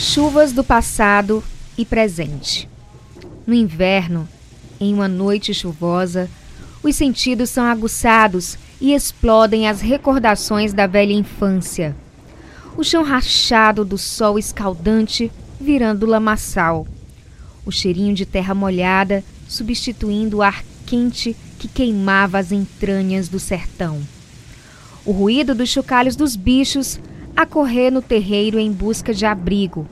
[0.00, 1.42] Chuvas do passado
[1.76, 2.68] e presente.
[3.44, 4.28] No inverno,
[4.78, 6.30] em uma noite chuvosa,
[6.84, 11.96] os sentidos são aguçados e explodem as recordações da velha infância.
[12.76, 16.86] O chão rachado do sol escaldante virando lamaçal.
[17.66, 24.00] O cheirinho de terra molhada substituindo o ar quente que queimava as entranhas do sertão.
[25.04, 27.00] O ruído dos chocalhos dos bichos
[27.36, 29.86] a correr no terreiro em busca de abrigo.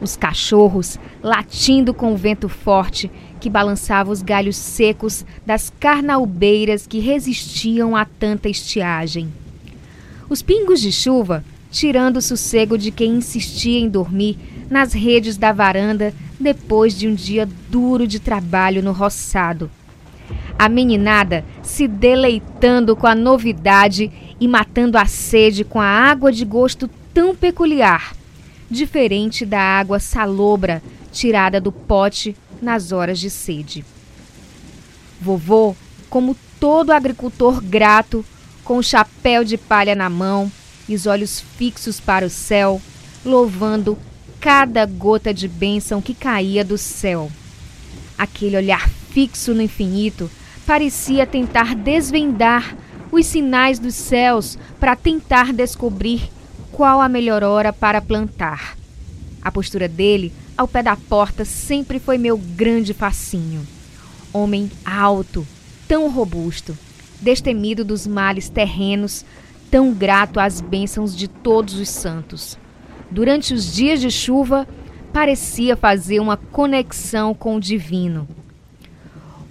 [0.00, 3.10] Os cachorros latindo com o vento forte
[3.40, 9.32] que balançava os galhos secos das carnaubeiras que resistiam a tanta estiagem.
[10.28, 14.38] Os pingos de chuva tirando o sossego de quem insistia em dormir
[14.70, 19.70] nas redes da varanda depois de um dia duro de trabalho no roçado.
[20.58, 24.10] A meninada se deleitando com a novidade
[24.40, 28.14] e matando a sede com a água de gosto tão peculiar,
[28.70, 33.84] diferente da água salobra tirada do pote nas horas de sede.
[35.20, 35.74] Vovô,
[36.08, 38.24] como todo agricultor grato,
[38.64, 40.50] com o chapéu de palha na mão
[40.88, 42.80] e os olhos fixos para o céu,
[43.24, 43.98] louvando
[44.40, 47.30] cada gota de bênção que caía do céu.
[48.16, 50.30] Aquele olhar fixo no infinito
[50.66, 52.76] parecia tentar desvendar
[53.10, 56.30] os sinais dos céus para tentar descobrir
[56.72, 58.76] qual a melhor hora para plantar.
[59.42, 63.62] A postura dele, ao pé da porta, sempre foi meu grande fascínio.
[64.32, 65.46] Homem alto,
[65.86, 66.76] tão robusto,
[67.20, 69.24] destemido dos males terrenos,
[69.70, 72.58] tão grato às bênçãos de todos os santos.
[73.10, 74.68] Durante os dias de chuva,
[75.12, 78.28] parecia fazer uma conexão com o divino.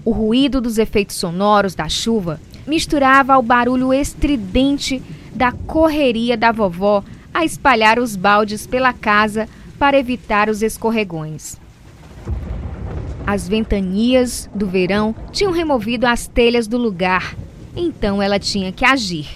[0.06, 5.02] O ruído dos efeitos sonoros da chuva misturava ao barulho estridente
[5.34, 9.48] da correria da vovó a espalhar os baldes pela casa
[9.80, 11.58] para evitar os escorregões.
[13.26, 17.36] As ventanias do verão tinham removido as telhas do lugar,
[17.76, 19.28] então ela tinha que agir.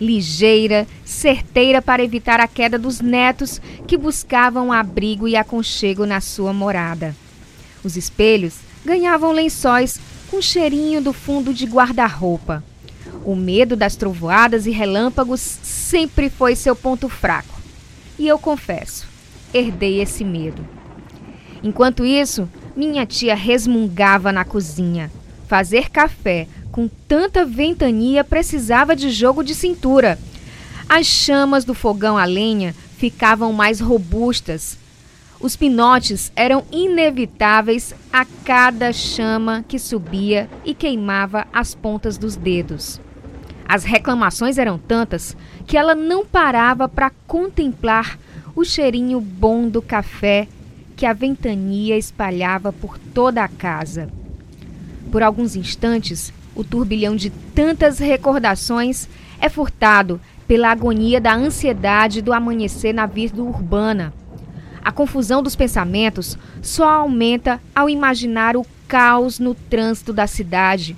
[0.00, 6.54] Ligeira, certeira para evitar a queda dos netos que buscavam abrigo e aconchego na sua
[6.54, 7.14] morada.
[7.84, 10.00] Os espelhos ganhavam lençóis
[10.30, 12.64] com cheirinho do fundo de guarda-roupa.
[13.24, 17.60] O medo das trovoadas e relâmpagos sempre foi seu ponto fraco.
[18.18, 19.06] E eu confesso,
[19.52, 20.66] herdei esse medo.
[21.62, 25.10] Enquanto isso, minha tia resmungava na cozinha.
[25.46, 30.18] Fazer café com tanta ventania precisava de jogo de cintura.
[30.88, 34.78] As chamas do fogão a lenha ficavam mais robustas.
[35.40, 43.00] Os pinotes eram inevitáveis a cada chama que subia e queimava as pontas dos dedos.
[43.70, 48.18] As reclamações eram tantas que ela não parava para contemplar
[48.56, 50.48] o cheirinho bom do café
[50.96, 54.08] que a ventania espalhava por toda a casa.
[55.12, 59.08] Por alguns instantes, o turbilhão de tantas recordações
[59.40, 64.12] é furtado pela agonia da ansiedade do amanhecer na vida urbana.
[64.84, 70.96] A confusão dos pensamentos só aumenta ao imaginar o caos no trânsito da cidade,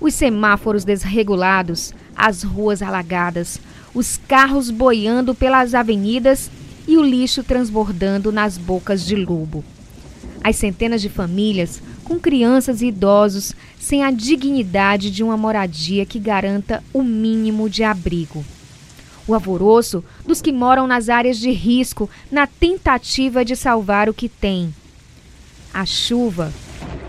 [0.00, 3.60] os semáforos desregulados, as ruas alagadas,
[3.92, 6.48] os carros boiando pelas avenidas
[6.86, 9.64] e o lixo transbordando nas bocas de lobo.
[10.40, 16.20] As centenas de famílias, com crianças e idosos, sem a dignidade de uma moradia que
[16.20, 18.44] garanta o mínimo de abrigo.
[19.26, 24.28] O alvoroço dos que moram nas áreas de risco na tentativa de salvar o que
[24.28, 24.72] têm.
[25.74, 26.52] A chuva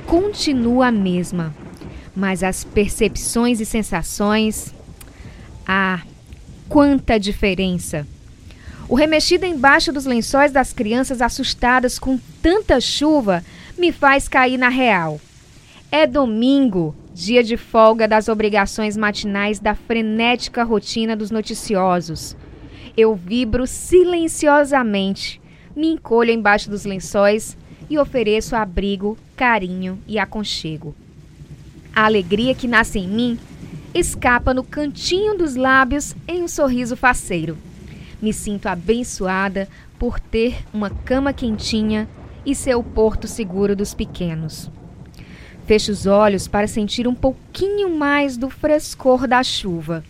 [0.08, 1.54] continua a mesma,
[2.16, 4.74] mas as percepções e sensações
[5.68, 6.02] ah,
[6.68, 8.06] quanta diferença!
[8.90, 13.44] O remexido embaixo dos lençóis das crianças assustadas com tanta chuva
[13.78, 15.20] me faz cair na real.
[15.92, 22.36] É domingo, dia de folga das obrigações matinais da frenética rotina dos noticiosos.
[22.96, 25.42] Eu vibro silenciosamente,
[25.76, 27.58] me encolho embaixo dos lençóis
[27.90, 30.94] e ofereço abrigo, carinho e aconchego.
[31.96, 33.40] A alegria que nasce em mim
[33.94, 37.58] escapa no cantinho dos lábios em um sorriso faceiro.
[38.22, 39.68] Me sinto abençoada
[40.00, 42.08] por ter uma cama quentinha
[42.46, 44.70] e ser o porto seguro dos pequenos.
[45.66, 50.04] Fecho os olhos para sentir um pouquinho mais do frescor da chuva.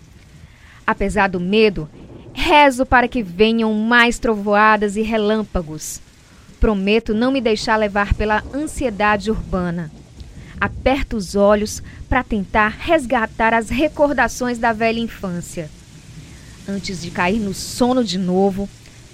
[0.88, 1.90] Apesar do medo,
[2.34, 6.02] rezo para que venham mais trovoadas e relâmpagos.
[6.60, 9.92] Prometo não me deixar levar pela ansiedade urbana
[10.64, 15.70] aperto os olhos para tentar resgatar as recordações da velha infância.
[16.66, 18.70] Antes de cair no sono de novo,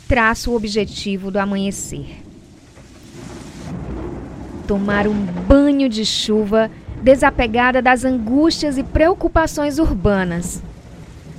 [0.08, 2.06] traço o objetivo do amanhecer.
[4.68, 6.70] Tomar um banho de chuva
[7.02, 10.62] desapegada das angústias e preocupações urbanas.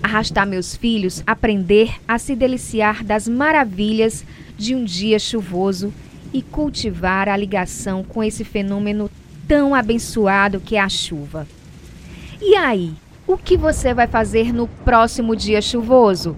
[0.03, 4.25] Arrastar meus filhos aprender a se deliciar das maravilhas
[4.59, 5.95] de um dia chuvoso
[6.33, 9.09] e cultivar a ligação com esse fenômeno
[9.51, 11.45] tão abençoado que é a chuva.
[12.41, 12.95] E aí,
[13.27, 16.37] o que você vai fazer no próximo dia chuvoso?